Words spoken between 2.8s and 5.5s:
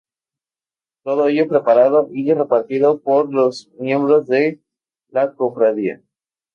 por los miembros de la